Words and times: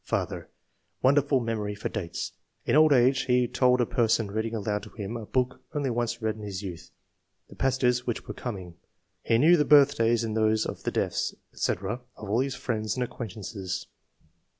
"Father— 0.15 0.49
Wonderful 1.03 1.41
memory 1.41 1.75
for 1.75 1.87
dates; 1.87 2.31
in 2.65 2.75
old 2.75 2.91
age 2.91 3.25
he 3.25 3.47
told 3.47 3.79
a 3.79 3.85
person, 3.85 4.31
reading 4.31 4.55
aloud 4.55 4.81
to 4.81 4.89
him 4.89 5.15
a 5.15 5.27
book 5.27 5.61
only 5.75 5.91
once 5.91 6.23
read 6.23 6.37
in 6.37 6.41
youth, 6.43 6.89
the 7.49 7.55
passages 7.55 8.07
which 8.07 8.25
were 8.27 8.33
coming; 8.33 8.73
he 9.21 9.37
knew 9.37 9.57
the 9.57 9.63
birthdays 9.63 10.23
and 10.23 10.35
those 10.35 10.65
of 10.65 10.81
the 10.81 10.91
deaths, 10.91 11.35
&c., 11.53 11.73
of 11.73 12.01
all 12.15 12.39
his 12.39 12.55
friends 12.55 12.95
and 12.95 13.03
acquaintances." 13.03 13.85